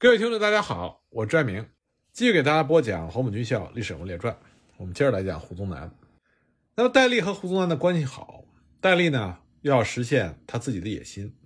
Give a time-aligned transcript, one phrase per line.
[0.00, 1.66] 各位听众，大家好，我是拽明，
[2.12, 4.32] 继续给大家播讲《黄埔军校历史人物列传》。
[4.76, 5.92] 我们接着来讲胡宗南。
[6.76, 8.44] 那么戴笠和胡宗南的关系好，
[8.80, 11.36] 戴笠呢又要实现他自己的野心，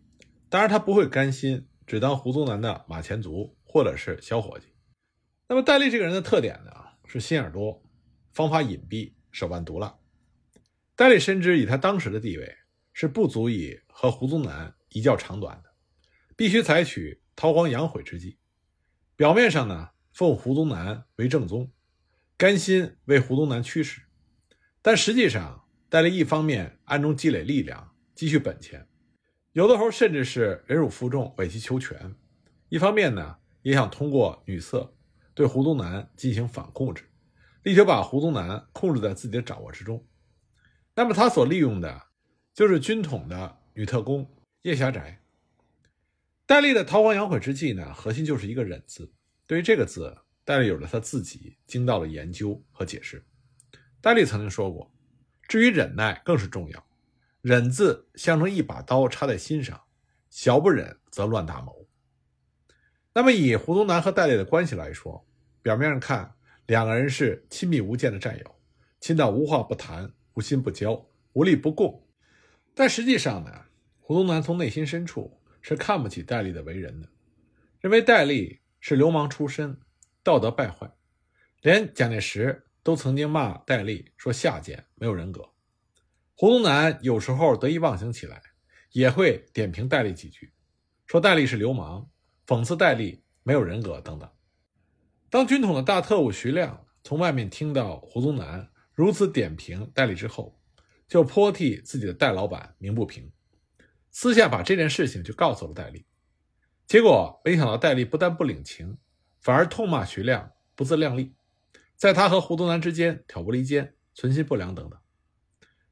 [0.51, 4.67] 当然他不会甘心只当胡宗南的马前卒或者是小伙计。
[5.49, 6.73] 那么戴笠这个人的特点呢
[7.07, 7.83] 是心眼多，
[8.35, 9.97] 方法隐蔽，手腕毒辣。
[10.95, 12.55] 戴笠深知以他当时的地位
[12.93, 15.71] 是不足以和胡宗南一较长短的，
[16.37, 18.37] 必须采取韬光养晦之计。
[19.15, 21.71] 表面上呢，奉胡宗南为正宗，
[22.37, 24.01] 甘心为胡宗南驱使，
[24.81, 28.89] 但实际上，戴笠一方面暗中积累力量，积蓄本钱，
[29.53, 32.15] 有的时候甚至是忍辱负重，委曲求全；
[32.69, 34.95] 一方面呢，也想通过女色
[35.35, 37.05] 对胡宗南进行反控制，
[37.63, 40.05] 力求把胡宗南控制在自己的掌握之中。
[40.95, 42.07] 那么，他所利用的，
[42.55, 44.29] 就是军统的女特工
[44.63, 45.22] 叶霞宅。
[46.45, 49.13] 戴笠的韬光养晦之计呢，核心就是一个忍字。
[49.47, 53.25] 对于这个字，戴笠有了他自己精到的研究和解释。
[54.01, 54.93] 戴笠曾经说过
[55.47, 56.85] ：“至于忍耐，更是重要。
[57.41, 59.81] 忍字像成一把刀插在心上，
[60.31, 61.87] 小不忍则乱大谋。”
[63.15, 65.25] 那么，以胡宗南和戴笠的关系来说，
[65.63, 66.35] 表面上看
[66.67, 68.57] 两个人是亲密无间的战友，
[69.01, 72.05] 亲到无话不谈、无心不交、无利不共。
[72.75, 73.67] 但实际上呢，
[74.01, 75.39] 胡宗南从内心深处。
[75.63, 77.09] 是看不起戴笠的为人的，
[77.81, 79.79] 认为戴笠是流氓出身，
[80.23, 80.93] 道德败坏，
[81.63, 85.49] 连蒋介石都曾经骂戴笠说下贱没有人格。
[86.35, 88.43] 胡宗南有时候得意忘形起来，
[88.91, 90.53] 也会点评戴笠几句，
[91.07, 92.11] 说戴笠是流氓，
[92.47, 94.29] 讽刺戴笠没有人格等等。
[95.31, 100.59] 当军统的大特务徐亮从外面听到胡宗南如此点评戴笠之后，
[101.07, 103.31] 就颇替自己的戴老板鸣不平。
[104.13, 106.05] 私下把这件事情就告诉了戴笠，
[106.87, 108.99] 结果没想到戴笠不但不领情，
[109.41, 111.35] 反而痛骂徐亮不自量力，
[111.97, 115.01] 在他和胡宗南之间挑拨离间、存心不良等等。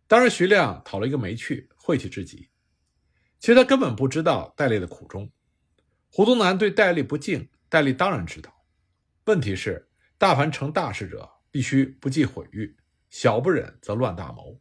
[0.06, 2.50] 当然，徐亮讨了一个没趣，晦气至极。
[3.38, 5.32] 其实他根本不知道戴笠的苦衷。
[6.10, 8.52] 胡宗南对戴笠不敬，戴笠当然知道。
[9.24, 9.88] 问题是，
[10.18, 12.76] 大凡成大事者，必须不计毁誉，
[13.08, 14.60] 小不忍则乱大谋。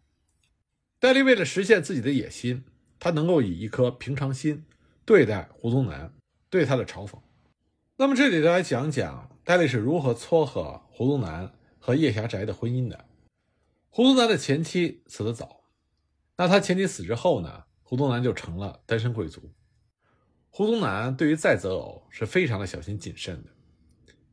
[0.98, 2.64] 戴笠为了实现自己的野心。
[3.00, 4.66] 他能够以一颗平常心
[5.06, 6.14] 对待胡宗南
[6.50, 7.18] 对他的嘲讽。
[7.96, 13.06] 那么这里再来讲讲戴笠是如何撮合胡宗南和叶霞宅的婚姻的。
[13.90, 15.64] 胡宗南的前妻死得早，
[16.38, 19.52] 那他前妻死之后呢，胡宗南就成了单身贵族。
[20.50, 23.50] 胡宗南对于再择偶是非常的小心谨慎的，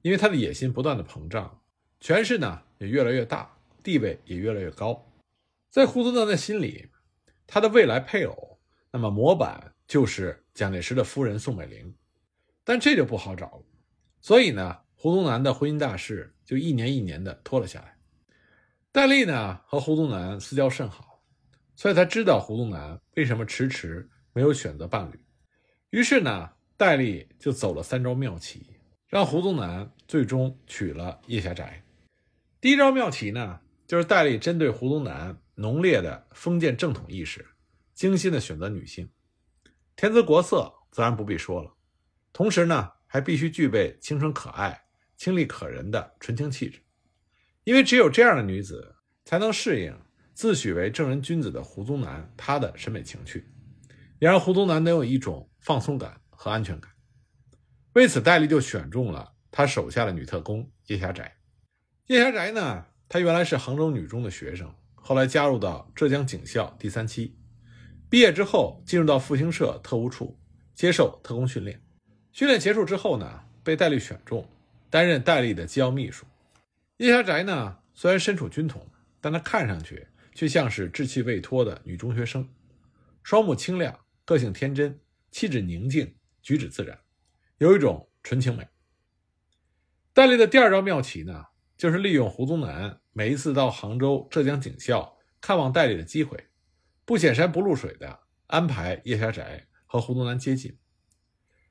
[0.03, 1.63] 因为他的野心不断的膨胀，
[2.01, 5.11] 权势呢也越来越大，地位也越来越高。
[5.71, 6.89] 在胡宗南的心里，
[7.47, 8.56] 他的未来配偶。
[8.97, 11.95] 那么模板就是蒋介石的夫人宋美龄，
[12.65, 13.63] 但这就不好找了。
[14.23, 17.95] 所以呢，胡宗南的婚姻大事就一年一年的拖了下来。
[18.93, 21.23] 戴笠呢和胡宗南私交甚好，
[21.75, 25.21] 所以他知道胡宗南为什么迟迟没有选择伴侣。
[25.91, 28.67] 于是呢，戴笠就走了三招妙棋，
[29.07, 31.85] 让胡宗南最终娶了叶霞宅。
[32.63, 37.47] 第一招妙棋呢，就是戴笠针对胡宗南浓烈的封建正统意识。
[37.97, 39.11] 精心的选择女性，
[39.97, 41.75] 天姿国色自然不必说了。
[42.31, 44.85] 同时呢，还必须具备清纯可爱、
[45.17, 46.83] 清丽可人的纯情气质，
[47.65, 49.99] 因为只有这样的女子，才能适应
[50.35, 53.51] 自诩为正人君子的胡宗南他的审美情趣，
[54.19, 56.93] 也让胡宗南能有一种放松感和安全感。
[57.95, 61.35] 为此，戴笠就选中了他手下的女特工叶霞宅。
[62.09, 67.39] 叶霞宅呢，她原来是杭州女中的学生，后来加入到浙江警校第三期。
[68.09, 70.39] 毕业之后，进入到复兴社特务处
[70.75, 71.83] 接受特工训练。
[72.33, 74.49] 训练结束之后呢，被戴笠选中，
[74.89, 76.25] 担任戴笠的机要秘书。
[76.99, 78.87] 叶霞宅呢，虽然身处军统，
[79.21, 82.49] 但她看上去却像是稚气未脱的女中学生，
[83.23, 85.01] 双目清亮，个性天真，
[85.31, 86.97] 气质宁静，举止自然，
[87.59, 88.69] 有一种纯情美。
[90.13, 91.47] 戴笠的第二招妙棋呢，
[91.77, 96.39] 就是利用胡宗南每一次到杭州浙江警校看望戴笠的机会。
[97.07, 98.19] 不显山不露水的
[98.49, 100.77] 安排叶霞宅和胡宗南接近。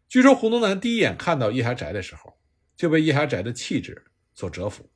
[0.07, 2.39] 据说胡宗南第一眼看到叶霞宅的时候，
[2.77, 4.89] 就被叶霞宅的气质所折服。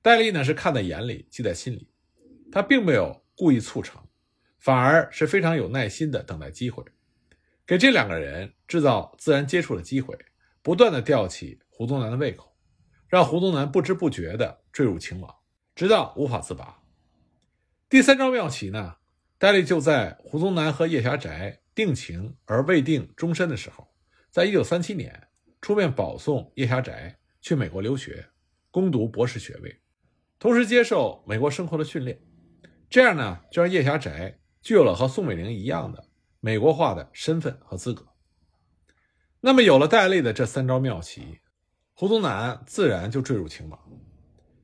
[0.00, 1.90] 戴笠呢是看在眼里，记在心里，
[2.52, 4.00] 他并没有故意促成，
[4.60, 6.84] 反而是非常有耐心的等待机会，
[7.66, 10.16] 给这两个人制造自然接触的机会，
[10.62, 12.56] 不断的吊起胡宗南的胃口，
[13.08, 15.34] 让胡宗南不知不觉的坠入情网，
[15.74, 16.80] 直到无法自拔。
[17.88, 18.98] 第三招妙棋呢？
[19.40, 23.88] 戴笠就在胡宗南和叶霞宅定情而未定终身的时候，
[24.30, 25.28] 在一九三七年
[25.62, 28.22] 出面保送叶霞宅去美国留学，
[28.70, 29.80] 攻读博士学位，
[30.38, 32.20] 同时接受美国生活的训练。
[32.90, 36.04] 这样呢，就让叶霞宅具有了和宋美龄一样的
[36.40, 38.06] 美国化的身份和资格。
[39.40, 41.38] 那么，有了戴笠的这三招妙棋，
[41.94, 43.80] 胡宗南自然就坠入情网。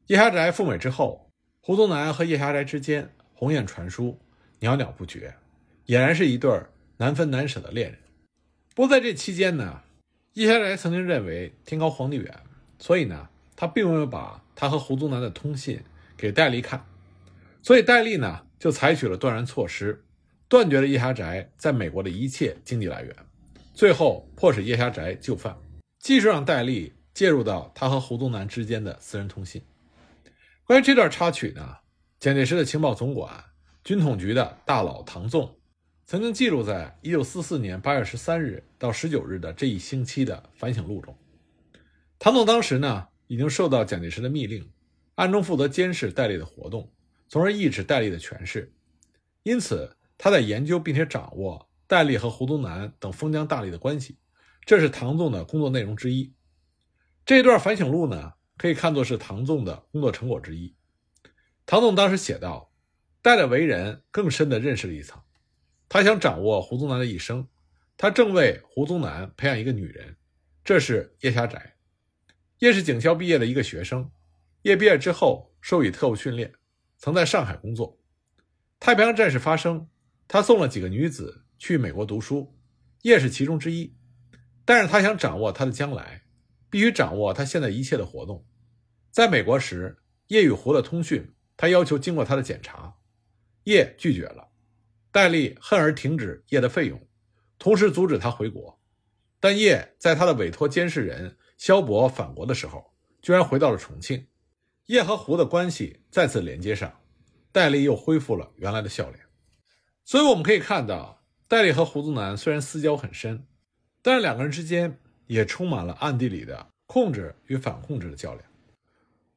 [0.09, 1.33] 叶霞宅赴美之后，
[1.63, 4.21] 胡宗南和叶霞宅之间鸿雁传书，
[4.61, 5.35] 袅袅不绝，
[5.87, 6.51] 俨然是一对
[6.97, 7.99] 难分难舍的恋人。
[8.75, 9.83] 不过在这期间呢，
[10.35, 12.35] 叶霞宅曾经认为天高皇帝远，
[12.79, 15.81] 所以呢，他并没有把他和胡宗南的通信
[16.17, 16.85] 给戴笠看，
[17.63, 20.05] 所以戴笠呢就采取了断然措施，
[20.49, 23.17] 断绝了叶霞宅在美国的一切经济来源。
[23.75, 25.57] 最后迫使叶霞宅就范，
[25.99, 29.63] 继续让戴笠介入到他和胡宗南之间的私人通信。
[30.65, 31.77] 关于这段插曲呢，
[32.19, 33.45] 蒋介石的情报总管、
[33.87, 35.61] 军统局的大佬唐纵
[36.07, 41.17] 曾经记录在1944年8月13日到19日的这一星期的反省录中。
[42.19, 44.69] 唐纵当时呢，已经受到蒋介石的密令，
[45.15, 46.93] 暗中负责监视戴笠的活动，
[47.29, 48.75] 从而抑制戴笠的权势。
[49.45, 51.69] 因此，他在研究并且掌握。
[51.87, 54.19] 戴笠和胡宗南等封疆大吏的关系，
[54.65, 56.35] 这是唐纵的工作内容之一。
[57.25, 60.75] 这段反省录呢，可以看作是唐纵的工作成果之一。
[61.65, 62.73] 唐纵当时写道
[63.27, 65.21] ：“戴的为人更深地认识了一层，
[65.89, 67.49] 他想掌握胡宗南的一生。
[67.97, 70.17] 他正为胡宗南培养一个女人，
[70.65, 71.75] 这是叶霞宅。
[72.61, 74.13] 叶是警校毕业的一个学生，
[74.63, 76.53] 叶毕业之后受以特务训练，
[76.99, 77.99] 曾在上海工作。
[78.79, 79.89] 太平洋战事发生，
[80.29, 82.57] 他送了几个女子。”去美国读书，
[83.03, 83.97] 叶是其中之一，
[84.65, 86.23] 但是他想掌握他的将来，
[86.71, 88.47] 必须掌握他现在一切的活动。
[89.11, 89.99] 在美国时，
[90.29, 92.96] 叶与胡的通讯，他要求经过他的检查，
[93.67, 94.49] 叶拒绝了。
[95.13, 97.01] 戴笠恨而停止叶的费用，
[97.59, 98.81] 同时阻止他回国。
[99.41, 102.93] 但叶在他的委托监视人萧伯返国的时候，
[103.23, 104.27] 居然回到了重庆。
[104.87, 107.01] 叶和胡的关系再次连接上，
[107.51, 109.25] 戴笠又恢复了原来的笑脸。
[110.05, 111.23] 所以我们可以看到。
[111.49, 113.47] 戴笠和胡宗南虽然私交很深，
[114.03, 114.99] 但是两个人之间
[115.29, 118.45] 也充满了暗地里的控制与反控制的较量。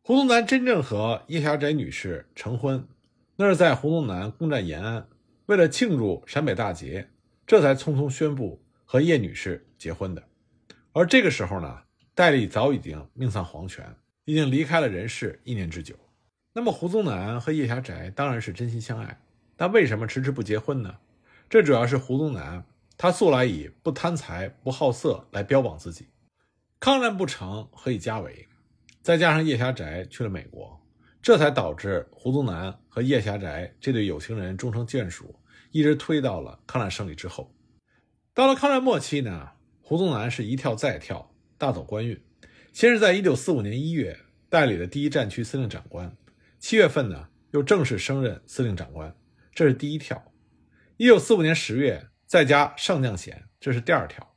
[0.01, 2.87] 胡宗南真正和叶霞宅女士成婚，
[3.41, 5.07] 那是在胡宗南攻占延安，
[5.45, 7.09] 为了庆祝陕北大捷，
[7.47, 10.21] 这才匆匆宣布和叶女士结婚的。
[10.91, 11.83] 而这个时候呢，
[12.13, 13.95] 戴笠早已经命丧黄泉，
[14.25, 15.95] 已经离开了人世一年之久。
[16.51, 19.17] 那么胡宗南和叶霞宅当然是真心相爱，
[19.55, 20.97] 但为什么迟迟不结婚呢？
[21.49, 22.65] 这主要是胡宗南，
[22.97, 26.07] 他素来以不贪财、不好色来标榜自己，
[26.77, 28.49] 抗战不成何以家为？
[29.01, 30.77] 再加上叶霞宅去了美国，
[31.21, 35.35] 这才导致胡宗南和叶霞宅这对有情人终成眷属，
[35.71, 37.53] 一直推到了抗战胜利之后。
[38.33, 39.49] 到了抗战末期呢，
[39.81, 42.19] 胡宗南是一跳再跳，大走官运。
[42.71, 44.17] 先是在1945年1月
[44.47, 46.15] 代理了第一战区司令长官，
[46.57, 49.13] 七月份呢又正式升任司令长官，
[49.53, 50.31] 这是第一跳。
[50.97, 54.35] 一九四五年十月，再加上将衔，这是第二条。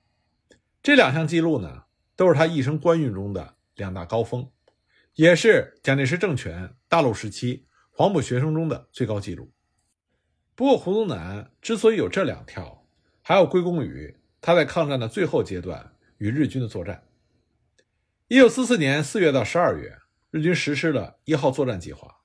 [0.82, 1.84] 这两项记录呢，
[2.16, 4.50] 都是他一生官运中的两大高峰，
[5.14, 9.52] 也是蒋介石政权大陆时期黄埔学生中的最高纪录。
[10.54, 12.86] 不过，胡宗南之所以有这两条，
[13.22, 17.06] 还要归功于他在抗战的最后阶段与日军的作战。
[18.28, 19.98] 一九四四年四月到十二月，
[20.30, 22.20] 日军实施了一号作战计划，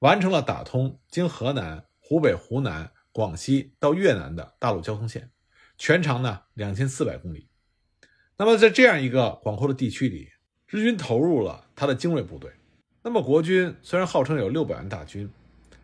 [0.00, 2.92] 完成了打通经河南、湖北、湖南。
[3.12, 5.32] 广西到越南的大陆交通线，
[5.76, 7.48] 全长呢两千四百公里。
[8.36, 10.30] 那么在这样一个广阔的地区里，
[10.70, 12.50] 日军投入了他的精锐部队。
[13.02, 15.28] 那么国军虽然号称有六百万大军，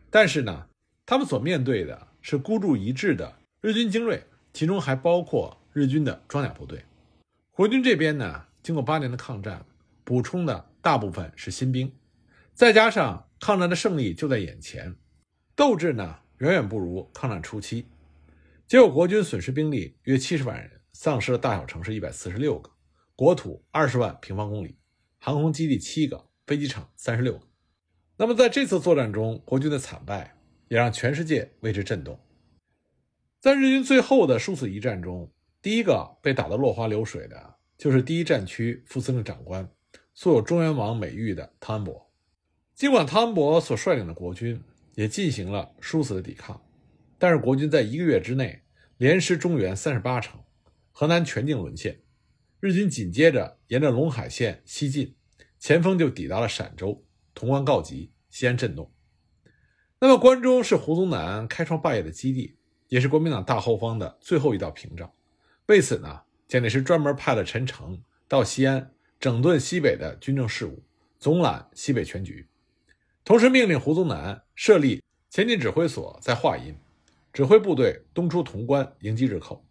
[0.09, 0.69] 但是呢，
[1.05, 6.85] 他们所面对的是孤注一掷的日军精锐，其中还包括日军的装甲部队。
[7.50, 9.66] 国军这边呢，经过八年的抗战，
[10.05, 11.93] 补充的大部分是新兵，
[12.55, 14.95] 再加上抗战的胜利就在眼前，
[15.55, 16.21] 斗志呢。
[16.40, 17.87] 远远不如抗战初期，
[18.66, 22.71] 结果国军损失兵力约七十万人，丧失了大小城市一百四十六个，
[23.16, 24.76] 国土二十万平方公里，
[25.16, 27.49] 航空基地七个，飞机场三十六个。
[28.18, 30.37] 那么在这次作战中，国军的惨败
[30.68, 32.20] 也让全世界为之震动。
[33.40, 35.32] 在日军最后的殊死一战中，
[35.62, 39.66] 第一个被打得落花流水的，就是第一战区副司令长官，
[40.12, 42.12] 素有“中原王”美誉的汤恩伯。
[42.75, 44.62] 尽管汤恩伯所率领的国军，
[44.94, 46.62] 也进行了殊死的抵抗，
[47.16, 48.61] 但是国军在一个月之内
[48.99, 50.38] 连失中原三十八城，
[50.92, 52.02] 河南全境沦陷。
[52.66, 55.14] 日军紧接着沿着陇海线西进，
[55.61, 58.90] 前锋就抵达了陕州，潼关告急，西安震动。
[60.00, 62.56] 那么关中是胡宗南开创霸业的基地，
[62.88, 65.08] 也是国民党大后方的最后一道屏障。
[65.66, 70.82] 为此呢，蒋介石专门派了陈诚到西安整顿西北的军政事务，
[71.20, 72.49] 总揽西北全局。
[73.25, 76.75] 同时命令胡宗南设立前进指挥所在华阴，
[77.32, 79.64] 指挥部队东出潼关迎击日寇。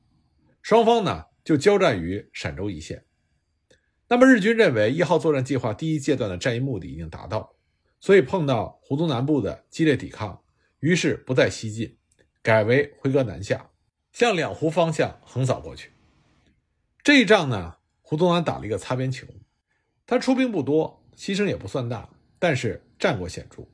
[0.62, 3.06] 双方呢就交战于陕州一线。
[4.10, 7.56] 那么日军认为一号作战计划第一阶段的战役目的已经达到，
[8.02, 10.44] 所以碰到胡宗南部的激烈抵抗，
[10.80, 11.98] 于是不再西进，
[12.42, 13.70] 改为回戈南下，
[14.12, 15.92] 向两湖方向横扫过去。
[17.04, 19.28] 这一仗呢，胡宗南打了一个擦边球，
[20.06, 22.10] 他出兵不多，牺牲也不算大，
[22.40, 23.68] 但是战果显著。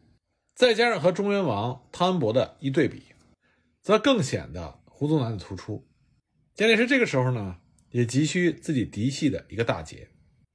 [0.53, 3.03] 再加上和中原王汤恩伯的一对比，
[3.81, 5.87] 则更显得胡宗南的突出。
[6.53, 7.57] 蒋介石这个时候呢，
[7.91, 10.07] 也急需自己嫡系的一个大捷，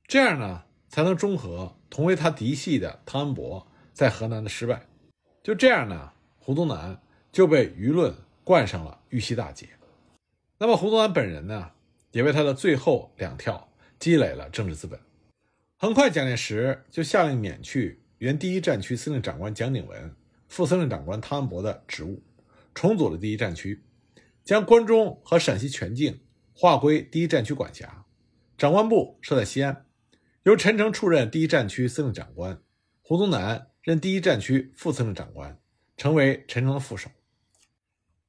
[0.06, 4.86] 这样呢，才能中和同为他嫡系的汤恩伯在河南的失败。
[5.42, 7.00] 就这样呢，胡宗南
[7.30, 9.68] 就被舆论冠上了玉溪大捷。
[10.58, 11.72] 那么胡宗南本人呢，
[12.12, 14.98] 也为他的最后两跳积累了政治资本。
[15.76, 20.16] 很快，蒋介石就下令免去原第一战区司令长官蒋鼎文、
[20.48, 22.22] 副司令长官汤恩伯的职务，
[22.74, 23.82] 重组了第一战区。
[24.42, 26.20] 将关中和陕西全境
[26.58, 28.06] 划归第一战区管辖，
[28.56, 29.84] 长官部设在西安，
[30.44, 32.62] 由陈诚出任第一战区司令长官，
[33.02, 35.60] 胡宗南任第一战区副司令长官，
[35.98, 37.10] 成为陈诚的副手。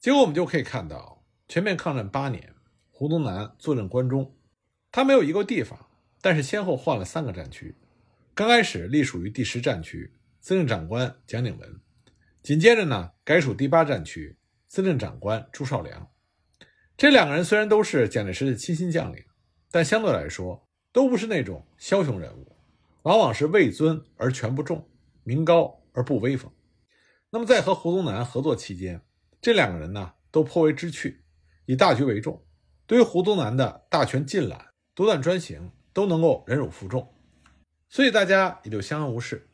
[0.02, 2.54] 结果我们就可以看到，全面抗战八年，
[2.92, 4.36] 胡宗南坐镇关中，
[4.92, 5.88] 他没有一个地方，
[6.20, 7.78] 但是先后换了三个战区。
[8.36, 11.80] 刚开始隶属于第十战区，司令长官蒋鼎文，
[12.44, 14.38] 紧接着呢改属第八战区。
[14.68, 16.12] 司令长官朱绍良，
[16.98, 19.24] 这两个人虽然都是蒋介石的亲信将领，
[19.70, 22.56] 但相对来说都不是那种枭雄人物，
[23.04, 24.90] 往往是位尊而权不重，
[25.24, 26.52] 名高而不威风。
[27.30, 29.00] 那么在和胡宗南合作期间，
[29.40, 31.24] 这两个人呢都颇为知趣，
[31.68, 32.44] 以大局为重，
[32.88, 37.14] 对于胡宗南的大权尽揽、独断专行都能够忍辱负重，
[37.90, 39.48] 所以大家也就相安无事。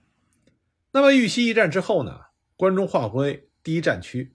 [0.93, 2.21] 那么玉溪一战之后呢，
[2.55, 4.33] 关中划归第一战区。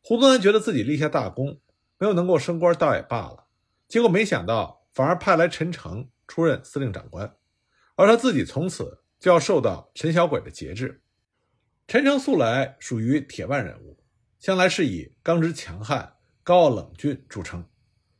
[0.00, 1.58] 胡宗南觉得自己立下大功，
[1.98, 3.46] 没有能够升官倒也罢了。
[3.88, 7.36] 结果没想到，反而派来陈诚出任司令长官，
[7.94, 11.02] 而他自己从此就要受到陈小鬼的节制。
[11.86, 14.02] 陈诚素来属于铁腕人物，
[14.38, 17.64] 向来是以刚直强悍、高傲冷峻著称，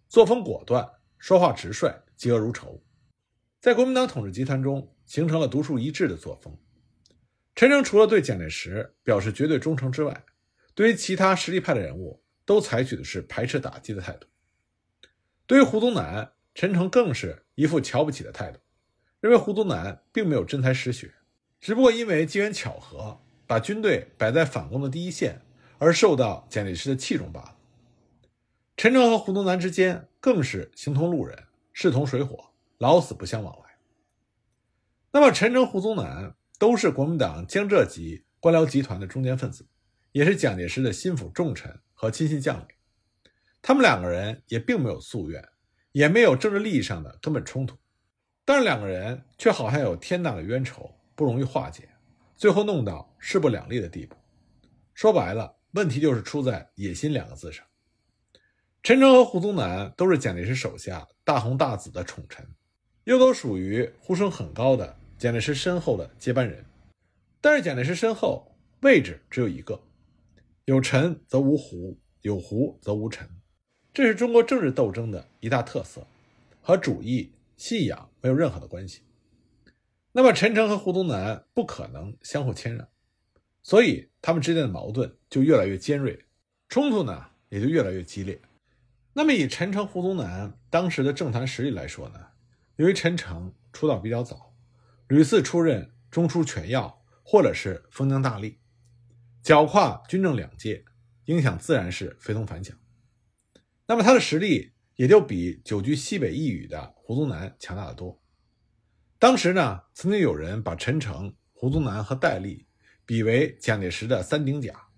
[0.09, 2.83] 作风果断，说话直率，嫉恶如仇，
[3.61, 6.57] 在国民党统治集团中形成了独树一帜的作风。
[7.57, 10.25] 陈诚除了对蒋介石表示绝对忠诚之外，
[10.75, 14.27] 对于其他实力派的人物，都采取的是排斥打击的态度。
[15.47, 18.59] 对于胡宗南，陈诚更是一副瞧不起的态度，
[19.21, 21.13] 认为胡宗南并没有真才实学，
[21.61, 25.43] 只不过因为机缘巧合，把军队摆在反攻的第一线，
[25.79, 27.57] 而受到蒋介石的器重罢了。
[28.77, 33.77] 陈诚和胡宗南之间更是形同路人，势同水火，老死不相往来。
[35.13, 39.67] 那么，陈诚、胡宗南都是国民党江浙籍官僚集团的中坚分子。
[40.13, 42.67] 也是蒋介石的心腹重臣和亲信将领，
[43.63, 45.43] 他们两个人也并没有夙愿，
[45.93, 47.75] 也没有政治利益上的根本冲突，
[48.45, 51.89] 但是两个人却好像有天大的冤仇，不容易化解，
[52.37, 54.15] 最后弄到势不两立的地步。
[54.93, 57.65] 说白了，问题就是出在“野心”两个字上。
[58.83, 62.47] 陈诚和胡宗南都是蒋介石手下大红大紫的宠臣，
[63.05, 66.63] 又都属于呼声很高的蒋介石身后的接班人，
[67.41, 69.81] 但是蒋介石身后位置只有一个。
[70.67, 73.29] 有臣则无胡，有胡则无臣，
[73.95, 76.05] 这是中国政治斗争的一大特色，
[76.61, 79.03] 和主义信仰没有任何的关系。
[80.11, 82.89] 那么陈诚和胡宗南不可能相互谦让，
[83.63, 86.25] 所以他们之间的矛盾就越来越尖锐，
[86.69, 88.41] 冲突呢也就越来越激烈。
[89.13, 92.27] 那么以陈诚、胡宗南当时的政坛实力来说呢，
[92.75, 94.53] 由于陈诚出道比较早，
[95.07, 98.57] 屡次出任中书权要或者是封疆大吏。
[99.47, 100.85] 脚跨军政两界，
[101.27, 102.77] 影响自然是非同凡响。
[103.87, 108.21] 那么他的实力也就比久居西北一隅的胡宗南强大的多。
[109.21, 112.67] 当时呢，曾经有人把陈诚、胡宗南和戴笠
[113.05, 114.89] 比为蒋介石的三顶甲，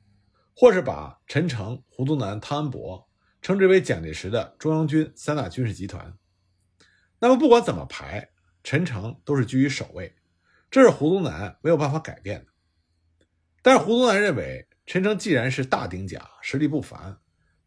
[0.56, 3.06] 或是把陈诚、胡宗南、汤恩伯
[3.42, 6.16] 称之为蒋介石的中央军三大军事集团。
[7.18, 8.30] 那么不管怎么排，
[8.64, 10.16] 陈诚都是居于首位，
[10.70, 12.52] 这是胡宗南没有办法改变的。
[13.68, 17.18] 但是胡宗南认为，陈诚既然是大顶甲，实力不凡，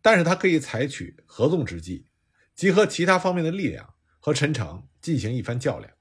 [0.01, 2.07] 但是他可以采取合纵之计，
[2.55, 5.93] 集合其他方面的力量，和陈诚进行一番较量。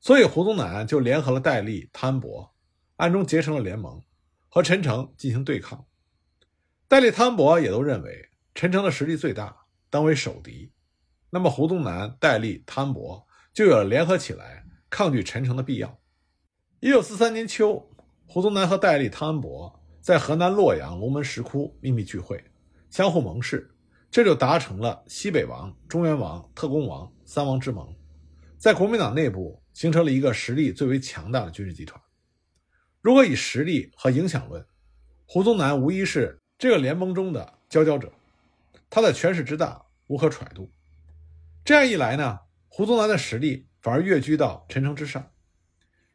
[0.00, 2.54] 所以胡宗南就联合了戴笠、汤恩伯，
[2.96, 4.02] 暗中结成了联盟，
[4.48, 5.84] 和陈诚进行对抗。
[6.88, 9.54] 戴笠、汤恩伯也都认为陈诚的实力最大，
[9.90, 10.72] 当为首敌。
[11.28, 16.00] 那么胡宗南、戴笠、汤恩伯就有了联合起来抗拒陈诚的必要。
[16.80, 17.91] 一九四三年秋，
[18.32, 22.42] 胡宗南和戴笠、汤恩伯在河南洛阳龙门石窟秘密聚会，
[22.88, 23.70] 相互盟誓，
[24.10, 27.94] 这就达成了西北王、中原王、特工王三王之盟，
[28.56, 32.00] 在国民党内部形成了一个实力最为强大的军事集团。
[33.02, 34.64] 如果以实力和影响论，
[35.26, 38.10] 胡宗南无疑是这个联盟中的佼佼者，
[38.88, 40.72] 他的权势之大无可揣度。
[41.66, 45.22] 这样一来呢，胡宗南的实力反而跃居到陈诚之上。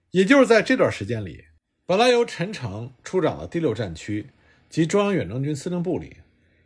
[0.09, 1.43] 也就是在这段时间里，
[1.87, 4.31] 本来由陈诚出掌的第六战区
[4.69, 6.17] 及中央远征军司令部里，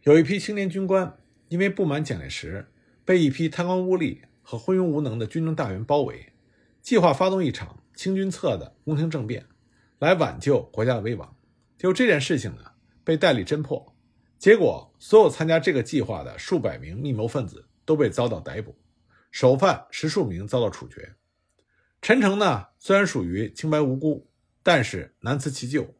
[0.02, 1.16] 有一批青年军官
[1.50, 2.66] 因为不满蒋介石，
[3.06, 6.34] 被一批贪官污吏和昏庸无能的军政大员包围，
[6.82, 9.46] 计划发动一场清君侧的宫廷政变，
[10.00, 11.36] 来挽救国家的危亡。
[11.78, 12.72] 就这件事情呢，
[13.04, 13.96] 被戴笠侦破，
[14.40, 18.76] 结果所有参加这个计划的数百名密谋分子都被遭到逮捕，
[19.30, 21.14] 首犯十数名遭到处决。
[22.02, 24.31] 陈诚呢，虽然属于清白无辜，
[24.64, 25.96] 但是难辞其咎，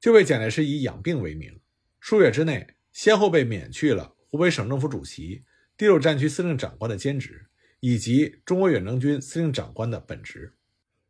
[0.00, 1.60] 就被蒋介石以养病为名，
[2.00, 5.44] 数月之内先后被免去了湖北省政府主席、
[5.76, 7.46] 第六战区司令长官的兼职，
[7.80, 10.54] 以及中国远征军司令长官的本职。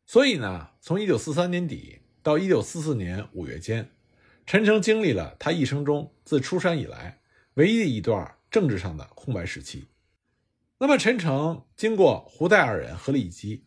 [0.06, 3.90] 所以呢，从一九四三年底到一九四四年五月间。
[4.46, 7.22] 陈诚经历了他一生中自出山以来
[7.54, 9.88] 唯一的一段政治上的空白时期。
[10.76, 13.64] 那么，陈诚经过胡戴二人合力一击，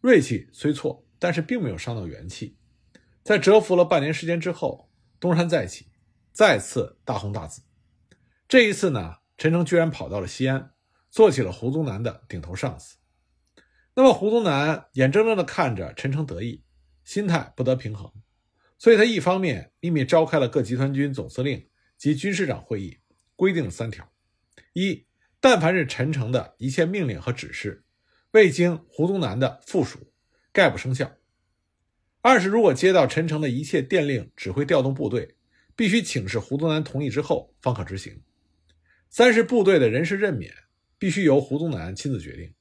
[0.00, 2.56] 锐气虽挫，但是并没有伤到元气。
[3.22, 5.88] 在蛰伏了半年时间之后，东山再起，
[6.32, 7.62] 再次大红大紫。
[8.48, 10.72] 这一次呢，陈诚居然跑到了西安，
[11.10, 12.96] 做起了胡宗南的顶头上司。
[13.94, 16.64] 那么，胡宗南眼睁睁地看着陈诚得意，
[17.04, 18.10] 心态不得平衡。
[18.78, 22.98] 所以，他一方面秘密召开了各集团军总司令及军师长会议，
[23.36, 24.10] 规定了三条：
[24.72, 25.06] 一，
[25.38, 27.84] 但凡是陈诚的一切命令和指示，
[28.30, 30.12] 未经胡宗南的附属，
[30.50, 31.06] 概不生效；
[32.22, 35.36] 二是，如果接到陈诚的一切电令，指挥调动部队，
[35.74, 38.16] 必须请示胡宗南同意之后方可执行；
[39.08, 40.52] 三是，部队的人事任免
[40.98, 42.52] 必须由胡宗南亲自决定。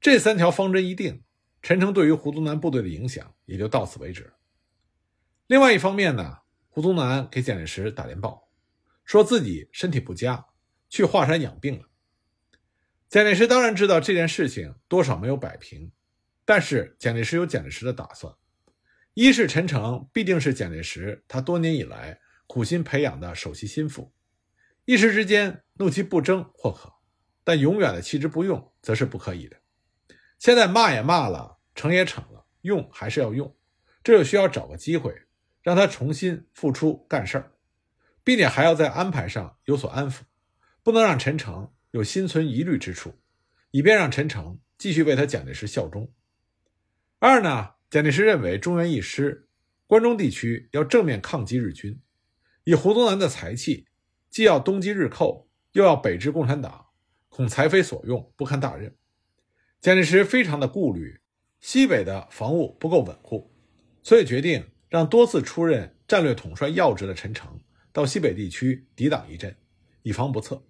[0.00, 1.24] 这三条方针一定，
[1.60, 4.32] 陈诚对于胡宗南部队的影响也就到此为止。
[5.48, 8.48] 另外一方面呢，胡宗南给蒋介石打电报，
[9.04, 10.46] 说自己身体不佳，
[10.88, 11.88] 去华山养病了。
[13.08, 15.90] 蒋介石当然知道这件事情多少没有摆平，
[16.44, 18.32] 但是蒋介石有蒋介石的打算：
[19.18, 24.12] 一是陈诚必定是蒋介石他多年以来苦心培养的首席心腹，
[24.84, 26.92] 一时之间怒其不争或可，
[27.42, 29.56] 但永远的弃之不用则是不可以的。
[30.38, 33.56] 现在骂也骂了，惩也惩了，用还是要用，
[34.04, 35.12] 这就需要找个机会。
[35.62, 37.50] 让他重新复出干事儿，
[38.22, 40.20] 并且还要在安排上有所安抚，
[40.84, 43.18] 不能让陈诚有心存疑虑之处，
[43.72, 46.14] 以便让陈诚继续为他蒋介石效忠。
[47.18, 49.48] 二呢，蒋介石认为中原一失，
[49.86, 52.00] 关中地区要正面抗击日军，
[52.64, 53.86] 以胡宗南的才气，
[54.30, 56.86] 既要东击日寇，又要北支共产党，
[57.28, 58.94] 恐才非所用，不堪大任。
[59.80, 61.20] 蒋介石非常的顾虑
[61.60, 63.52] 西北的防务不够稳固，
[64.02, 64.64] 所以决定。
[64.90, 67.60] 让多次出任战略统帅要职的陈诚
[67.92, 69.54] 到西北地区抵挡一阵，
[70.00, 70.64] 以防不测。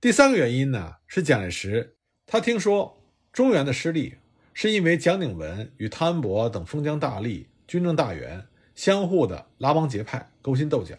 [0.00, 3.02] 第三个原因呢，是蒋介石他听说
[3.32, 4.14] 中原的失利
[4.60, 8.44] 是因为蒋鼎文与汤恩伯等封疆大吏、军政大员
[8.74, 10.98] 相互的拉帮结派、勾心斗角，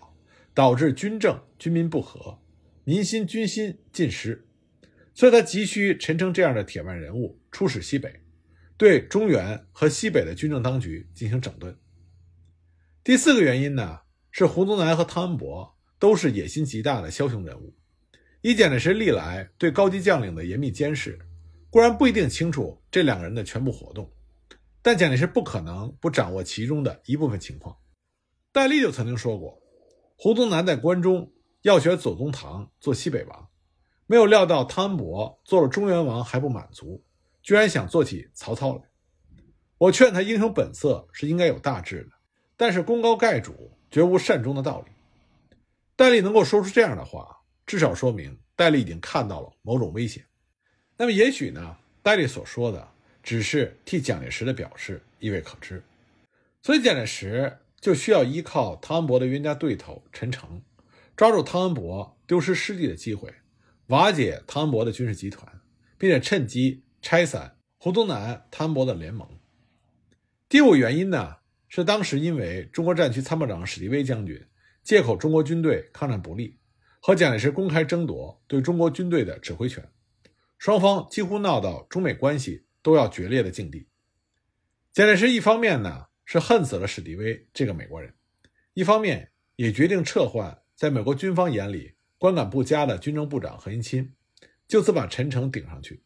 [0.54, 2.40] 导致军政军民不和，
[2.86, 4.48] 民心军心尽失。
[5.14, 8.22] 所以他急需陈诚这样的铁腕人物出使西北，
[8.78, 11.78] 对中原和西北的军政当局进行整顿。
[13.04, 14.00] 第四个原因呢，
[14.32, 17.76] 是胡宗南和汤恩伯都是野心极大的枭雄人物。
[18.40, 21.20] 以蒋介石历来对高级将领的严密监视，
[21.70, 24.12] 固然不一定清楚这两个人的全部活动，
[24.82, 27.78] 但蒋介石不可能不掌握其中的一部分情况。
[28.52, 29.62] 戴笠就曾经说过，
[30.18, 33.50] 胡宗南在关中要选左宗棠做西北王，
[34.08, 37.04] 没有料到汤恩伯做了中原王还不满足，
[37.44, 38.82] 居然想做起曹操来。
[39.78, 42.10] 我劝他英雄本色是应该有大志的。
[42.58, 44.92] 但是功高盖主，绝无善终的道理。
[45.96, 50.26] 戴笠能够说出这样的话，至少说明戴笠已经看到了某种危险。
[51.02, 52.90] 那么，也许呢，戴笠所说的
[53.24, 55.82] 只是替蒋介石的表示，亦未可知。
[56.62, 60.62] 所以，蒋介石就需要依靠汤恩伯的冤家对头陈诚，
[61.16, 63.34] 抓住汤恩伯丢失失地的机会，
[63.88, 65.62] 瓦解汤恩伯的军事集团，
[65.98, 69.26] 并且趁机拆散胡宗南、汤恩伯的联盟。
[70.50, 71.38] 第五原因呢？
[71.70, 74.44] 是当时因为中国战区参谋长史迪威将军
[74.84, 76.58] 借口中国军队抗战不利，
[77.00, 79.88] 和蒋介石公开争夺对中国军队的指挥权，
[80.60, 83.88] 双方几乎闹到中美关系都要决裂的境地。
[84.92, 88.14] 蒋介石一方面呢是恨死了史迪威这个美国人，
[88.74, 94.14] 一方面也决定撤换在美国军方眼里观感不佳的军政部长何应钦，
[94.68, 96.04] 就此把陈诚顶上去。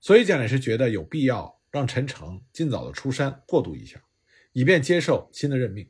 [0.00, 4.04] 所以蒋介石觉得有必要让陈诚尽早的出山过渡一下，
[4.52, 5.88] 以便接受新的任命。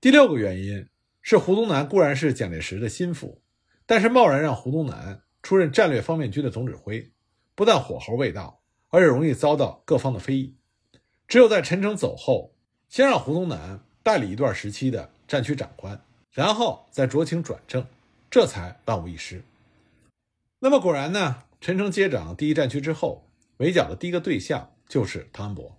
[0.00, 0.88] 第六个原因
[1.20, 3.42] 是胡宗南固然是蒋介石的心腹，
[3.84, 7.08] 但是贸然让胡宗南出任战略方面军的总指挥，
[7.54, 10.56] 不但火候未到，而且容易遭到各方的非议。
[11.28, 12.52] 只有在陈诚走后，
[12.88, 17.86] 先让胡宗南代理一段时期的战区长官，然后再酌情转正，
[18.28, 19.44] 这才万无一失。
[20.58, 21.44] 那么果然呢？
[21.60, 23.28] 陈诚接掌第一战区之后，
[23.58, 25.78] 围剿的第一个对象就是汤恩伯。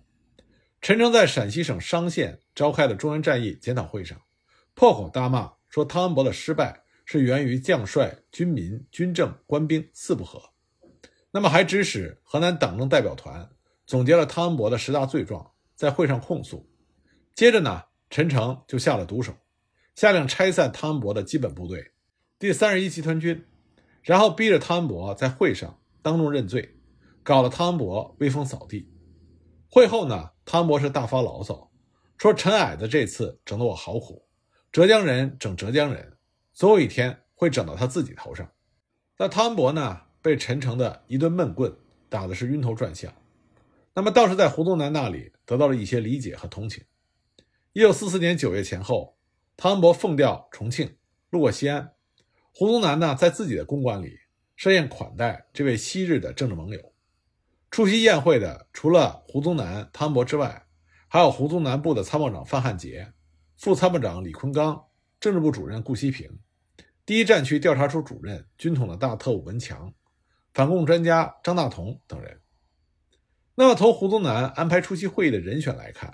[0.80, 4.18] 陈诚在陕西省商县召开的中原战役检讨会上，
[4.72, 10.38] 破口大骂说汤恩伯的失败是源于将帅、军民、军政、官兵四不和。
[11.30, 13.48] 那么还指使河南党政代表团
[13.86, 16.68] 总结了汤恩伯的十大罪状，在会上控诉。
[17.34, 19.34] 接着呢，陈诚就下了毒手，
[19.94, 21.92] 下令拆散汤恩伯的基本部队，
[22.38, 23.42] 第三十一集团军。
[24.02, 26.76] 然后逼着汤恩伯在会上当众认罪，
[27.22, 28.92] 搞得汤恩伯威风扫地。
[29.70, 31.72] 会后呢，汤恩伯是大发牢骚，
[32.18, 34.28] 说陈矮子这次整得我好苦，
[34.70, 36.17] 浙江人整浙江人，
[36.58, 38.50] 总有一天会整到他自己头上。
[39.16, 41.72] 那汤恩伯呢，被陈诚的一顿闷棍
[42.08, 43.14] 打的是晕头转向，
[43.94, 46.82] 那么倒是在胡宗南那里得到了一些理解和同情。
[47.74, 49.16] 一九四四年九月前后，
[49.56, 50.96] 汤恩伯奉调重庆，
[51.30, 51.92] 路过西安。
[52.52, 54.18] 胡宗南呢，在自己的公馆里
[54.56, 56.92] 设宴款待这位昔日的政治盟友。
[57.70, 60.66] 出席宴会的除了胡宗南、汤恩伯之外，
[61.06, 63.12] 还有胡宗南部的参谋长范汉杰、
[63.56, 64.86] 副参谋长李坤刚、
[65.20, 66.36] 政治部主任顾希平、
[67.08, 69.94] 第一战区调查处主任、军统的大特务文强、
[70.52, 72.38] 反共专家张大同等人。
[73.54, 76.12] 那么，从胡宗南安排出席会议的人选来看，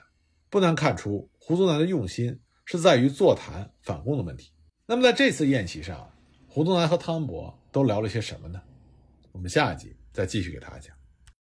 [0.48, 4.52] 不难看出胡宗南的用心是在于座谈反共的问题。
[4.86, 6.08] 那么，在这次宴席上，
[6.46, 8.62] 胡宗南和汤恩伯都聊了些什么呢？
[9.32, 11.03] 我们下一集再继续给大家讲。